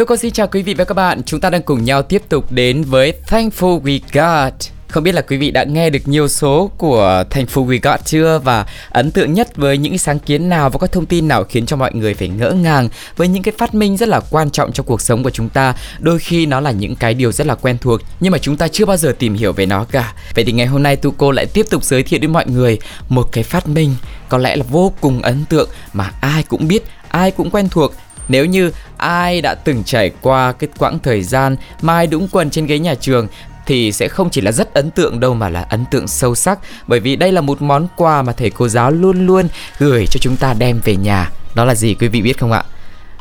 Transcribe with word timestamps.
Tôi 0.00 0.06
có 0.06 0.16
xin 0.16 0.32
chào 0.32 0.46
quý 0.46 0.62
vị 0.62 0.74
và 0.74 0.84
các 0.84 0.94
bạn, 0.94 1.22
chúng 1.22 1.40
ta 1.40 1.50
đang 1.50 1.62
cùng 1.62 1.84
nhau 1.84 2.02
tiếp 2.02 2.22
tục 2.28 2.52
đến 2.52 2.82
với 2.82 3.12
Thankful 3.26 3.82
We 3.82 4.00
Got. 4.12 4.54
Không 4.88 5.04
biết 5.04 5.14
là 5.14 5.22
quý 5.22 5.36
vị 5.36 5.50
đã 5.50 5.64
nghe 5.64 5.90
được 5.90 5.98
nhiều 6.04 6.28
số 6.28 6.70
của 6.78 7.24
Thankful 7.30 7.66
We 7.66 7.78
Got 7.82 8.00
chưa 8.04 8.40
và 8.44 8.66
ấn 8.90 9.10
tượng 9.10 9.32
nhất 9.32 9.56
với 9.56 9.78
những 9.78 9.98
sáng 9.98 10.18
kiến 10.18 10.48
nào 10.48 10.70
và 10.70 10.78
các 10.78 10.92
thông 10.92 11.06
tin 11.06 11.28
nào 11.28 11.44
khiến 11.44 11.66
cho 11.66 11.76
mọi 11.76 11.94
người 11.94 12.14
phải 12.14 12.28
ngỡ 12.28 12.50
ngàng 12.50 12.88
với 13.16 13.28
những 13.28 13.42
cái 13.42 13.54
phát 13.58 13.74
minh 13.74 13.96
rất 13.96 14.08
là 14.08 14.20
quan 14.30 14.50
trọng 14.50 14.72
trong 14.72 14.86
cuộc 14.86 15.00
sống 15.00 15.22
của 15.22 15.30
chúng 15.30 15.48
ta. 15.48 15.74
Đôi 15.98 16.18
khi 16.18 16.46
nó 16.46 16.60
là 16.60 16.70
những 16.70 16.96
cái 16.96 17.14
điều 17.14 17.32
rất 17.32 17.46
là 17.46 17.54
quen 17.54 17.78
thuộc 17.78 18.00
nhưng 18.20 18.32
mà 18.32 18.38
chúng 18.38 18.56
ta 18.56 18.68
chưa 18.68 18.86
bao 18.86 18.96
giờ 18.96 19.14
tìm 19.18 19.34
hiểu 19.34 19.52
về 19.52 19.66
nó 19.66 19.84
cả. 19.84 20.14
Vậy 20.34 20.44
thì 20.44 20.52
ngày 20.52 20.66
hôm 20.66 20.82
nay 20.82 20.96
tu 20.96 21.14
cô 21.18 21.30
lại 21.30 21.46
tiếp 21.46 21.66
tục 21.70 21.84
giới 21.84 22.02
thiệu 22.02 22.20
đến 22.20 22.32
mọi 22.32 22.46
người 22.46 22.78
một 23.08 23.28
cái 23.32 23.44
phát 23.44 23.68
minh 23.68 23.94
có 24.28 24.38
lẽ 24.38 24.56
là 24.56 24.64
vô 24.70 24.92
cùng 25.00 25.22
ấn 25.22 25.44
tượng 25.44 25.68
mà 25.92 26.12
ai 26.20 26.42
cũng 26.42 26.68
biết, 26.68 26.82
ai 27.08 27.30
cũng 27.30 27.50
quen 27.50 27.68
thuộc 27.68 27.94
nếu 28.30 28.44
như 28.44 28.72
ai 28.96 29.40
đã 29.40 29.54
từng 29.54 29.84
trải 29.84 30.10
qua 30.20 30.52
cái 30.52 30.70
quãng 30.78 30.98
thời 30.98 31.22
gian 31.22 31.56
mai 31.82 32.06
đũng 32.06 32.28
quần 32.32 32.50
trên 32.50 32.66
ghế 32.66 32.78
nhà 32.78 32.94
trường 32.94 33.28
thì 33.66 33.92
sẽ 33.92 34.08
không 34.08 34.30
chỉ 34.30 34.40
là 34.40 34.52
rất 34.52 34.74
ấn 34.74 34.90
tượng 34.90 35.20
đâu 35.20 35.34
mà 35.34 35.48
là 35.48 35.66
ấn 35.70 35.84
tượng 35.90 36.08
sâu 36.08 36.34
sắc 36.34 36.58
bởi 36.86 37.00
vì 37.00 37.16
đây 37.16 37.32
là 37.32 37.40
một 37.40 37.62
món 37.62 37.88
quà 37.96 38.22
mà 38.22 38.32
thầy 38.32 38.50
cô 38.50 38.68
giáo 38.68 38.90
luôn 38.90 39.26
luôn 39.26 39.48
gửi 39.78 40.06
cho 40.10 40.18
chúng 40.20 40.36
ta 40.36 40.54
đem 40.58 40.80
về 40.84 40.96
nhà. 40.96 41.30
Đó 41.54 41.64
là 41.64 41.74
gì 41.74 41.94
quý 41.94 42.08
vị 42.08 42.22
biết 42.22 42.38
không 42.38 42.52
ạ? 42.52 42.64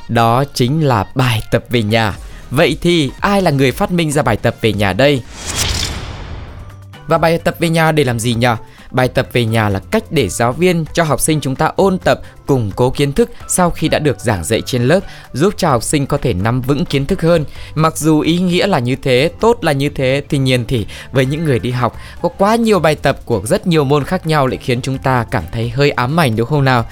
Đó 0.09 0.43
chính 0.53 0.87
là 0.87 1.05
bài 1.15 1.41
tập 1.51 1.63
về 1.69 1.83
nhà. 1.83 2.13
Vậy 2.51 2.77
thì 2.81 3.11
ai 3.19 3.41
là 3.41 3.51
người 3.51 3.71
phát 3.71 3.91
minh 3.91 4.11
ra 4.11 4.21
bài 4.21 4.37
tập 4.37 4.55
về 4.61 4.73
nhà 4.73 4.93
đây? 4.93 5.21
Và 7.07 7.17
bài 7.17 7.37
tập 7.37 7.55
về 7.59 7.69
nhà 7.69 7.91
để 7.91 8.03
làm 8.03 8.19
gì 8.19 8.33
nhỉ? 8.33 8.47
Bài 8.91 9.07
tập 9.07 9.27
về 9.33 9.45
nhà 9.45 9.69
là 9.69 9.79
cách 9.91 10.03
để 10.09 10.29
giáo 10.29 10.51
viên 10.51 10.85
cho 10.93 11.03
học 11.03 11.19
sinh 11.19 11.41
chúng 11.41 11.55
ta 11.55 11.71
ôn 11.75 11.97
tập, 11.97 12.21
củng 12.45 12.71
cố 12.75 12.89
kiến 12.89 13.13
thức 13.13 13.31
sau 13.47 13.69
khi 13.69 13.87
đã 13.87 13.99
được 13.99 14.19
giảng 14.19 14.43
dạy 14.43 14.61
trên 14.61 14.83
lớp, 14.83 14.99
giúp 15.33 15.53
cho 15.57 15.69
học 15.69 15.83
sinh 15.83 16.05
có 16.05 16.17
thể 16.17 16.33
nắm 16.33 16.61
vững 16.61 16.85
kiến 16.85 17.05
thức 17.05 17.21
hơn. 17.21 17.45
Mặc 17.75 17.97
dù 17.97 18.19
ý 18.19 18.37
nghĩa 18.37 18.67
là 18.67 18.79
như 18.79 18.95
thế, 18.95 19.31
tốt 19.39 19.57
là 19.61 19.71
như 19.71 19.89
thế, 19.89 20.23
tuy 20.29 20.37
nhiên 20.37 20.65
thì 20.67 20.85
với 21.11 21.25
những 21.25 21.45
người 21.45 21.59
đi 21.59 21.71
học 21.71 21.97
có 22.21 22.29
quá 22.29 22.55
nhiều 22.55 22.79
bài 22.79 22.95
tập 22.95 23.19
của 23.25 23.41
rất 23.45 23.67
nhiều 23.67 23.83
môn 23.83 24.03
khác 24.03 24.27
nhau 24.27 24.47
lại 24.47 24.57
khiến 24.57 24.81
chúng 24.81 24.97
ta 24.97 25.25
cảm 25.31 25.43
thấy 25.51 25.69
hơi 25.69 25.91
ám 25.91 26.19
ảnh 26.19 26.35
đúng 26.35 26.47
không 26.47 26.65
nào? 26.65 26.85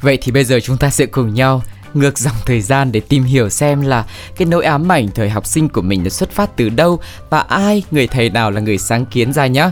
Vậy 0.00 0.18
thì 0.22 0.32
bây 0.32 0.44
giờ 0.44 0.60
chúng 0.60 0.76
ta 0.76 0.90
sẽ 0.90 1.06
cùng 1.06 1.34
nhau 1.34 1.62
ngược 1.94 2.18
dòng 2.18 2.36
thời 2.46 2.60
gian 2.60 2.92
để 2.92 3.00
tìm 3.00 3.24
hiểu 3.24 3.48
xem 3.48 3.80
là 3.80 4.04
cái 4.36 4.46
nỗi 4.46 4.64
ám 4.64 4.92
ảnh 4.92 5.08
thời 5.14 5.30
học 5.30 5.46
sinh 5.46 5.68
của 5.68 5.82
mình 5.82 6.04
đã 6.04 6.10
xuất 6.10 6.30
phát 6.30 6.56
từ 6.56 6.68
đâu 6.68 6.98
và 7.30 7.40
ai, 7.40 7.82
người 7.90 8.06
thầy 8.06 8.30
nào 8.30 8.50
là 8.50 8.60
người 8.60 8.78
sáng 8.78 9.06
kiến 9.06 9.32
ra 9.32 9.46
nhé. 9.46 9.70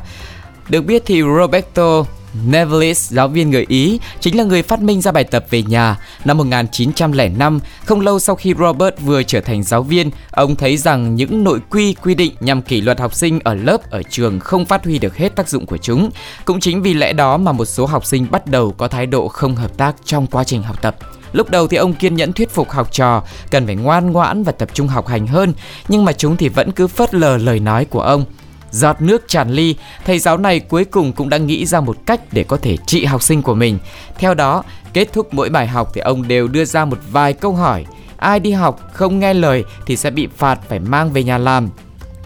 Được 0.68 0.80
biết 0.80 1.02
thì 1.06 1.22
Roberto 1.22 2.04
Nevelis, 2.46 3.12
giáo 3.12 3.28
viên 3.28 3.50
người 3.50 3.64
Ý, 3.68 4.00
chính 4.20 4.36
là 4.36 4.44
người 4.44 4.62
phát 4.62 4.80
minh 4.80 5.00
ra 5.00 5.12
bài 5.12 5.24
tập 5.24 5.44
về 5.50 5.62
nhà. 5.62 5.98
Năm 6.24 6.38
1905, 6.38 7.60
không 7.84 8.00
lâu 8.00 8.18
sau 8.18 8.36
khi 8.36 8.54
Robert 8.58 8.94
vừa 9.00 9.22
trở 9.22 9.40
thành 9.40 9.62
giáo 9.62 9.82
viên, 9.82 10.10
ông 10.30 10.56
thấy 10.56 10.76
rằng 10.76 11.14
những 11.14 11.44
nội 11.44 11.60
quy 11.70 11.94
quy 11.94 12.14
định 12.14 12.32
nhằm 12.40 12.62
kỷ 12.62 12.80
luật 12.80 13.00
học 13.00 13.14
sinh 13.14 13.40
ở 13.44 13.54
lớp 13.54 13.90
ở 13.90 14.02
trường 14.02 14.40
không 14.40 14.64
phát 14.64 14.84
huy 14.84 14.98
được 14.98 15.16
hết 15.16 15.36
tác 15.36 15.48
dụng 15.48 15.66
của 15.66 15.76
chúng. 15.76 16.10
Cũng 16.44 16.60
chính 16.60 16.82
vì 16.82 16.94
lẽ 16.94 17.12
đó 17.12 17.36
mà 17.36 17.52
một 17.52 17.64
số 17.64 17.86
học 17.86 18.06
sinh 18.06 18.26
bắt 18.30 18.46
đầu 18.46 18.72
có 18.72 18.88
thái 18.88 19.06
độ 19.06 19.28
không 19.28 19.56
hợp 19.56 19.76
tác 19.76 19.96
trong 20.04 20.26
quá 20.26 20.44
trình 20.44 20.62
học 20.62 20.82
tập. 20.82 20.96
Lúc 21.32 21.50
đầu 21.50 21.68
thì 21.68 21.76
ông 21.76 21.94
kiên 21.94 22.14
nhẫn 22.14 22.32
thuyết 22.32 22.50
phục 22.50 22.70
học 22.70 22.92
trò 22.92 23.22
cần 23.50 23.66
phải 23.66 23.76
ngoan 23.76 24.12
ngoãn 24.12 24.42
và 24.42 24.52
tập 24.52 24.68
trung 24.74 24.88
học 24.88 25.06
hành 25.06 25.26
hơn, 25.26 25.52
nhưng 25.88 26.04
mà 26.04 26.12
chúng 26.12 26.36
thì 26.36 26.48
vẫn 26.48 26.72
cứ 26.72 26.86
phớt 26.86 27.14
lờ 27.14 27.36
lời 27.36 27.60
nói 27.60 27.84
của 27.84 28.00
ông. 28.00 28.24
Giọt 28.72 29.02
nước 29.02 29.28
tràn 29.28 29.50
ly, 29.50 29.74
thầy 30.04 30.18
giáo 30.18 30.38
này 30.38 30.60
cuối 30.60 30.84
cùng 30.84 31.12
cũng 31.12 31.28
đã 31.28 31.38
nghĩ 31.38 31.66
ra 31.66 31.80
một 31.80 31.96
cách 32.06 32.20
để 32.32 32.44
có 32.44 32.56
thể 32.56 32.76
trị 32.86 33.04
học 33.04 33.22
sinh 33.22 33.42
của 33.42 33.54
mình. 33.54 33.78
Theo 34.18 34.34
đó, 34.34 34.62
kết 34.92 35.12
thúc 35.12 35.34
mỗi 35.34 35.48
bài 35.50 35.66
học 35.66 35.90
thì 35.94 36.00
ông 36.00 36.28
đều 36.28 36.48
đưa 36.48 36.64
ra 36.64 36.84
một 36.84 36.98
vài 37.10 37.32
câu 37.32 37.54
hỏi. 37.54 37.84
Ai 38.16 38.40
đi 38.40 38.50
học 38.52 38.92
không 38.92 39.18
nghe 39.18 39.34
lời 39.34 39.64
thì 39.86 39.96
sẽ 39.96 40.10
bị 40.10 40.28
phạt 40.36 40.58
phải 40.68 40.78
mang 40.78 41.12
về 41.12 41.22
nhà 41.22 41.38
làm. 41.38 41.68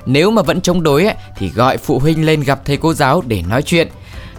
Nếu 0.06 0.30
mà 0.30 0.42
vẫn 0.42 0.60
chống 0.60 0.82
đối 0.82 1.04
ấy, 1.04 1.14
thì 1.38 1.48
gọi 1.48 1.76
phụ 1.76 1.98
huynh 1.98 2.26
lên 2.26 2.40
gặp 2.40 2.60
thầy 2.64 2.76
cô 2.76 2.94
giáo 2.94 3.22
để 3.26 3.42
nói 3.48 3.62
chuyện. 3.62 3.88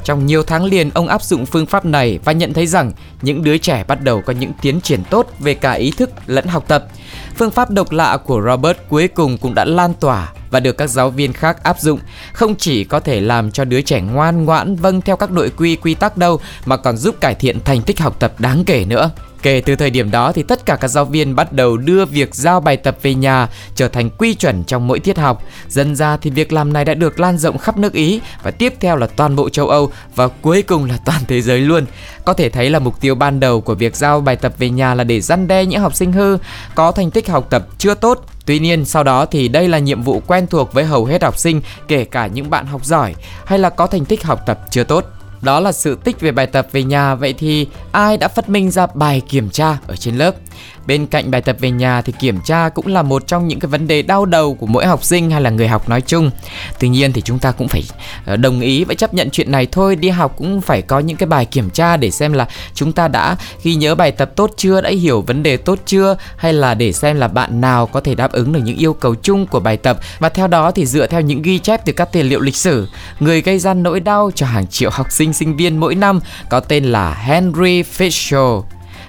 Trong 0.03 0.25
nhiều 0.25 0.44
tháng 0.44 0.66
liền, 0.66 0.89
ông 0.94 1.07
áp 1.07 1.24
dụng 1.24 1.45
phương 1.45 1.66
pháp 1.66 1.85
này 1.85 2.19
và 2.24 2.31
nhận 2.31 2.53
thấy 2.53 2.68
rằng 2.68 2.91
những 3.22 3.44
đứa 3.44 3.57
trẻ 3.57 3.84
bắt 3.88 4.03
đầu 4.03 4.22
có 4.22 4.34
những 4.34 4.51
tiến 4.62 4.81
triển 4.81 5.03
tốt 5.09 5.31
về 5.39 5.53
cả 5.53 5.72
ý 5.72 5.91
thức 5.91 6.09
lẫn 6.28 6.47
học 6.47 6.63
tập. 6.68 6.88
Phương 7.38 7.52
pháp 7.52 7.70
độc 7.70 7.92
lạ 7.92 8.18
của 8.18 8.42
Robert 8.42 8.78
cuối 8.90 9.08
cùng 9.08 9.38
cũng 9.38 9.56
đã 9.56 9.66
lan 9.66 9.94
tỏa 9.94 10.34
và 10.52 10.59
được 10.59 10.78
các 10.78 10.88
giáo 10.88 11.09
viên 11.09 11.34
khác 11.34 11.64
áp 11.64 11.80
dụng 11.80 12.00
không 12.34 12.56
chỉ 12.56 12.84
có 12.84 13.00
thể 13.00 13.22
làm 13.22 13.52
cho 13.52 13.66
đứa 13.66 13.81
trẻ 13.81 14.02
ngoan 14.02 14.46
ngoãn 14.46 14.75
vâng 14.75 15.02
theo 15.02 15.16
các 15.18 15.31
nội 15.31 15.52
quy 15.58 15.75
quy 15.75 15.94
tắc 15.94 16.18
đâu, 16.18 16.40
mà 16.66 16.78
còn 16.78 16.98
giúp 16.98 17.16
cải 17.22 17.36
thiện 17.36 17.59
thành 17.66 17.81
tích 17.81 18.00
học 18.00 18.20
tập 18.20 18.34
đáng 18.40 18.64
kể 18.66 18.86
nữa. 18.86 19.09
Kể 19.47 19.62
từ 19.66 19.75
thời 19.75 19.90
điểm 19.90 20.12
đó 20.12 20.31
thì 20.31 20.44
tất 20.44 20.66
cả 20.66 20.75
các 20.75 20.88
giáo 20.88 21.06
viên 21.06 21.35
bắt 21.35 21.53
đầu 21.53 21.78
đưa 21.78 22.06
việc 22.06 22.35
giao 22.35 22.59
bài 22.59 22.78
tập 22.78 22.97
về 23.02 23.13
nhà 23.13 23.47
trở 23.75 23.88
thành 23.88 24.09
quy 24.09 24.34
chuẩn 24.34 24.63
trong 24.63 24.88
mỗi 24.88 25.00
tiết 25.00 25.18
học. 25.18 25.44
Dần 25.69 25.96
ra 25.96 26.18
thì 26.18 26.30
việc 26.30 26.53
làm 26.53 26.74
này 26.74 26.85
đã 26.85 26.94
được 26.94 27.19
lan 27.19 27.38
rộng 27.38 27.57
khắp 27.57 27.78
nước 27.78 27.94
Ý 27.94 28.22
và 28.44 28.52
tiếp 28.52 28.74
theo 28.80 28.96
là 28.96 29.07
toàn 29.07 29.36
bộ 29.36 29.50
châu 29.50 29.68
Âu 29.68 29.91
và 30.16 30.28
cuối 30.28 30.62
cùng 30.62 30.86
là 30.86 30.97
toàn 31.06 31.22
thế 31.28 31.41
giới 31.41 31.59
luôn. 31.59 31.86
Có 32.25 32.34
thể 32.34 32.50
thấy 32.50 32.69
là 32.69 32.80
mục 32.80 33.02
tiêu 33.02 33.16
ban 33.16 33.40
đầu 33.40 33.62
của 33.62 33.75
việc 33.75 33.96
giao 33.96 34.22
bài 34.22 34.36
tập 34.36 34.53
về 34.57 34.69
nhà 34.69 34.94
là 34.94 35.03
để 35.03 35.22
răn 35.22 35.47
đe 35.47 35.66
những 35.66 35.81
học 35.81 35.96
sinh 35.96 36.12
hư, 36.12 36.38
có 36.75 36.91
thành 36.91 37.12
tích 37.12 37.30
học 37.30 37.47
tập 37.50 37.68
chưa 37.78 37.94
tốt 37.94 38.25
Tuy 38.46 38.59
nhiên, 38.59 38.86
sau 38.86 39.03
đó 39.03 39.25
thì 39.25 39.47
đây 39.47 39.68
là 39.68 39.80
nhiệm 39.80 40.02
vụ 40.02 40.22
quen 40.28 40.47
thuộc 40.47 40.74
với 40.74 40.86
hầu 40.86 41.06
hết 41.06 41.24
học 41.24 41.38
sinh, 41.38 41.62
kể 41.88 42.06
cả 42.06 42.28
những 42.28 42.50
bạn 42.50 42.66
học 42.66 42.86
giỏi, 42.86 43.16
hay 43.46 43.59
là 43.59 43.69
có 43.69 43.88
thành 43.88 44.06
tích 44.06 44.24
học 44.24 44.44
tập 44.46 44.59
chưa 44.69 44.84
tốt. 44.84 45.06
Đó 45.42 45.59
là 45.59 45.72
sự 45.72 45.98
tích 46.03 46.20
về 46.20 46.31
bài 46.31 46.48
tập 46.48 46.68
về 46.72 46.84
nhà 46.84 47.16
Vậy 47.16 47.34
thì 47.34 47.68
ai 47.92 48.18
đã 48.18 48.28
phát 48.28 48.50
minh 48.50 48.72
ra 48.72 48.88
bài 48.94 49.22
kiểm 49.30 49.50
tra 49.50 49.78
ở 49.88 49.96
trên 49.96 50.18
lớp 50.18 50.36
Bên 50.88 51.06
cạnh 51.06 51.31
bài 51.31 51.42
tập 51.42 51.56
về 51.59 51.72
nhà 51.72 52.02
thì 52.02 52.14
kiểm 52.20 52.40
tra 52.46 52.70
cũng 52.70 52.88
là 52.88 53.02
một 53.02 53.28
trong 53.28 53.48
những 53.48 53.59
cái 53.59 53.70
vấn 53.70 53.88
đề 53.88 54.02
đau 54.02 54.25
đầu 54.25 54.53
của 54.53 54.66
mỗi 54.66 54.86
học 54.86 55.03
sinh 55.03 55.31
hay 55.31 55.42
là 55.42 55.50
người 55.50 55.68
học 55.68 55.90
nói 55.90 56.02
chung. 56.02 56.31
Tuy 56.80 56.90
nhiên 56.90 57.14
thì 57.14 57.22
chúng 57.22 57.40
ta 57.40 57.52
cũng 57.52 57.68
phải 57.68 57.84
ờ, 58.25 58.38
đồng 58.38 58.59
ý 58.59 58.84
và 58.84 58.94
chấp 58.94 59.14
nhận 59.14 59.30
chuyện 59.30 59.52
này 59.52 59.66
thôi. 59.66 59.96
Đi 59.96 60.09
học 60.09 60.34
cũng 60.38 60.62
phải 60.62 60.81
có 60.81 61.00
những 61.00 61.18
cái 61.18 61.28
bài 61.28 61.46
kiểm 61.46 61.69
tra 61.69 61.98
để 61.98 62.12
xem 62.12 62.34
là 62.34 62.48
chúng 62.74 62.92
ta 62.92 63.08
đã 63.08 63.36
ghi 63.64 63.75
nhớ 63.75 63.96
bài 63.96 64.12
tập 64.12 64.31
tốt 64.36 64.52
chưa, 64.58 64.81
đã 64.81 64.90
hiểu 64.90 65.22
vấn 65.22 65.44
đề 65.44 65.58
tốt 65.58 65.80
chưa 65.86 66.18
hay 66.38 66.54
là 66.54 66.74
để 66.74 66.92
xem 66.92 67.18
là 67.18 67.28
bạn 67.28 67.62
nào 67.62 67.86
có 67.86 68.00
thể 68.00 68.16
đáp 68.16 68.31
ứng 68.31 68.54
được 68.54 68.62
những 68.64 68.78
yêu 68.78 68.94
cầu 68.94 69.16
chung 69.16 69.48
của 69.48 69.59
bài 69.59 69.78
tập 69.78 70.00
và 70.19 70.30
theo 70.30 70.48
đó 70.48 70.72
thì 70.72 70.86
dựa 70.86 71.08
theo 71.08 71.22
những 71.22 71.42
ghi 71.42 71.59
chép 71.59 71.86
từ 71.86 71.94
các 71.94 72.09
tài 72.14 72.24
liệu 72.24 72.40
lịch 72.40 72.56
sử, 72.56 72.88
người 73.19 73.42
gây 73.42 73.59
ra 73.59 73.74
nỗi 73.74 74.00
đau 74.00 74.31
cho 74.36 74.46
hàng 74.46 74.68
triệu 74.68 74.90
học 74.90 75.12
sinh 75.12 75.27
sinh 75.34 75.58
viên 75.58 75.78
mỗi 75.78 75.96
năm 75.96 76.20
có 76.50 76.60
tên 76.60 76.84
là 76.84 77.14
Henry 77.14 77.82
Fisher 77.82 78.62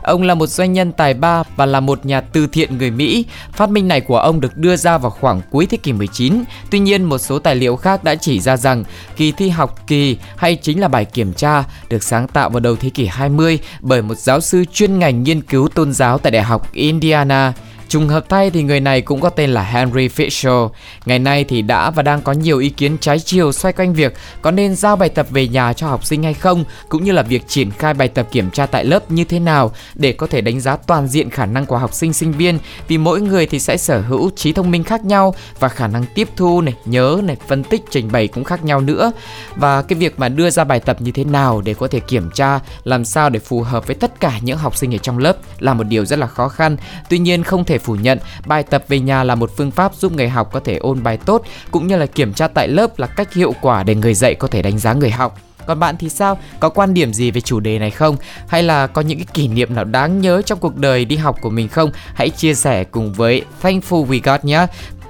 Ông 0.03 0.23
là 0.23 0.34
một 0.34 0.47
doanh 0.47 0.73
nhân 0.73 0.93
tài 0.93 1.15
ba 1.15 1.43
và 1.56 1.67
là 1.67 1.81
một 1.81 2.06
nhà 2.06 2.21
từ 2.21 2.47
thiện 2.47 2.79
người 2.79 2.91
Mỹ. 2.91 3.25
Phát 3.53 3.71
minh 3.71 3.89
này 3.89 4.01
của 4.01 4.19
ông 4.19 4.41
được 4.41 4.57
đưa 4.57 4.77
ra 4.77 4.99
vào 4.99 5.11
khoảng 5.11 5.41
cuối 5.51 5.67
thế 5.67 5.78
kỷ 5.83 5.93
19. 5.93 6.43
Tuy 6.71 6.78
nhiên, 6.78 7.05
một 7.05 7.19
số 7.19 7.39
tài 7.39 7.55
liệu 7.55 7.77
khác 7.77 8.05
đã 8.05 8.15
chỉ 8.15 8.41
ra 8.41 8.57
rằng 8.57 8.84
kỳ 9.17 9.33
thi 9.33 9.49
học 9.49 9.87
kỳ 9.87 10.17
hay 10.37 10.57
chính 10.57 10.81
là 10.81 10.89
bài 10.89 11.05
kiểm 11.05 11.33
tra 11.33 11.65
được 11.89 12.03
sáng 12.03 12.28
tạo 12.28 12.51
vào 12.51 12.61
đầu 12.61 12.77
thế 12.77 12.91
kỷ 12.91 13.07
20 13.07 13.59
bởi 13.81 14.03
một 14.03 14.15
giáo 14.15 14.41
sư 14.41 14.65
chuyên 14.72 14.98
ngành 14.98 15.22
nghiên 15.22 15.41
cứu 15.41 15.69
tôn 15.69 15.92
giáo 15.92 16.19
tại 16.19 16.31
Đại 16.31 16.42
học 16.42 16.72
Indiana. 16.72 17.53
Trùng 17.89 18.09
hợp 18.09 18.29
thay 18.29 18.51
thì 18.51 18.63
người 18.63 18.81
này 18.81 19.01
cũng 19.01 19.21
có 19.21 19.31
tên 19.31 19.51
là 19.51 19.63
Henry 19.63 20.09
Fisher. 20.09 20.69
Ngày 21.07 21.19
nay 21.19 21.45
thì 21.45 21.63
đã 21.63 21.91
và 21.91 22.03
đang 22.03 22.23
có 22.23 22.33
nhiều 22.33 22.59
ý 22.59 22.69
kiến 22.69 22.99
trái 22.99 23.19
chiều 23.19 23.53
xoay 23.53 23.73
quanh 23.73 23.95
việc 23.95 24.15
có 24.43 24.51
nên 24.51 24.75
giao 24.75 24.97
bài 24.97 25.09
tập 25.09 25.27
về 25.31 25.49
nhà 25.49 25.73
cho 25.73 25.89
học 25.89 26.05
sinh 26.05 26.23
hay 26.23 26.35
không, 26.35 26.65
cũng 26.89 27.05
như 27.05 27.13
là 27.13 27.23
việc 27.23 27.49
triển 27.49 27.71
khai 27.71 27.95
bài 27.95 28.09
tập 28.09 28.29
kiểm 28.33 28.51
tra 28.51 28.67
tại 28.67 28.85
lớp 28.85 29.11
như 29.11 29.25
thế 29.25 29.41
nào 29.41 29.73
để 29.95 30.13
có 30.13 30.27
thể 30.27 30.41
đánh 30.41 30.61
giá 30.61 30.77
toàn 30.77 31.09
diện 31.09 31.31
khả 31.31 31.47
năng 31.47 31.67
của 31.67 31.79
học 31.79 31.95
sinh 31.95 32.13
sinh 32.13 32.33
viên 32.33 32.59
vì 32.89 32.99
mỗi 32.99 33.21
người 33.21 33.47
thì 33.47 33.59
sẽ 33.59 33.77
sở 33.77 34.01
hữu 34.01 34.31
trí 34.37 34.53
thông 34.53 34.71
minh 34.71 34.85
khác 34.85 35.05
nhau 35.05 35.35
và 35.59 35.69
khả 35.69 35.87
năng 35.87 36.05
tiếp 36.15 36.29
thu 36.37 36.61
này, 36.61 36.75
nhớ 36.85 37.21
này, 37.25 37.37
phân 37.49 37.65
tích, 37.65 37.85
trình 37.91 38.13
bày 38.13 38.29
cũng 38.29 38.45
khác 38.45 38.65
nhau 38.65 38.81
nữa. 38.81 39.13
Và 39.57 39.83
cái 39.83 39.99
việc 39.99 40.19
mà 40.19 40.29
đưa 40.29 40.51
ra 40.51 40.65
bài 40.65 40.81
tập 40.81 40.97
như 41.01 41.13
thế 41.13 41.25
nào 41.25 41.61
để 41.61 41.75
có 41.75 41.89
thể 41.89 42.01
kiểm 42.01 42.31
tra 42.35 42.61
làm 42.85 43.05
sao 43.05 43.31
để 43.31 43.41
phù 43.41 43.63
hợp 43.63 43.87
với 43.87 43.97
tất 43.97 44.21
cả 44.21 44.33
những 44.43 44.59
học 44.59 44.77
sinh 44.77 44.95
ở 44.95 44.99
trong 44.99 45.19
lớp 45.19 45.37
là 45.59 45.75
một 45.75 45.85
điều 45.85 46.05
rất 46.05 46.19
là 46.19 46.27
khó 46.27 46.49
khăn. 46.49 46.77
Tuy 47.09 47.19
nhiên 47.19 47.43
không 47.43 47.65
thể 47.65 47.78
phủ 47.78 47.95
nhận, 47.95 48.19
bài 48.47 48.63
tập 48.63 48.84
về 48.89 49.01
nhà 49.01 49.25
là 49.25 49.34
một 49.34 49.51
phương 49.57 49.71
pháp 49.71 49.95
giúp 49.95 50.13
người 50.13 50.28
học 50.28 50.51
có 50.53 50.60
thể 50.60 50.77
ôn 50.77 51.03
bài 51.03 51.16
tốt, 51.16 51.42
cũng 51.71 51.86
như 51.86 51.97
là 51.97 52.07
kiểm 52.07 52.33
tra 52.33 52.48
tại 52.48 52.69
lớp 52.69 52.98
là 52.98 53.07
cách 53.07 53.34
hiệu 53.34 53.54
quả 53.60 53.83
để 53.83 53.95
người 53.95 54.15
dạy 54.15 54.34
có 54.34 54.48
thể 54.48 54.63
đánh 54.63 54.78
giá 54.78 54.92
người 54.92 55.10
học. 55.10 55.39
Còn 55.66 55.80
bạn 55.80 55.97
thì 55.98 56.09
sao? 56.09 56.39
Có 56.60 56.69
quan 56.69 56.95
điểm 56.95 57.13
gì 57.13 57.30
về 57.30 57.41
chủ 57.41 57.60
đề 57.60 57.78
này 57.78 57.91
không? 57.91 58.16
Hay 58.48 58.63
là 58.63 58.86
có 58.86 59.01
những 59.03 59.19
cái 59.19 59.27
kỷ 59.34 59.48
niệm 59.48 59.75
nào 59.75 59.84
đáng 59.84 60.21
nhớ 60.21 60.42
trong 60.42 60.59
cuộc 60.59 60.77
đời 60.77 61.04
đi 61.04 61.16
học 61.16 61.36
của 61.41 61.51
mình 61.51 61.69
không? 61.69 61.91
Hãy 62.15 62.30
chia 62.30 62.54
sẻ 62.54 62.84
cùng 62.84 63.13
với 63.13 63.42
Thankful 63.63 64.07
We 64.07 64.21
Got 64.25 64.45
nhé. 64.45 64.66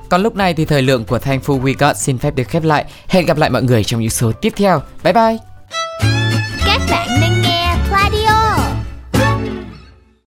Còn 0.09 0.23
lúc 0.23 0.37
này 0.37 0.55
thì 0.55 0.65
thời 0.65 0.83
lượng 0.83 1.05
của 1.05 1.19
Thankful 1.19 1.63
We 1.63 1.75
Got 1.79 1.97
xin 1.97 2.19
phép 2.19 2.35
được 2.37 2.49
khép 2.49 2.65
lại. 2.65 2.85
Hẹn 3.09 3.27
gặp 3.27 3.39
lại 3.39 3.51
mọi 3.51 3.63
người 3.63 3.85
trong 3.85 4.01
những 4.01 4.11
số 4.11 4.33
tiếp 4.33 4.53
theo. 4.57 4.83
Bye 5.05 5.13
bye! 5.13 5.48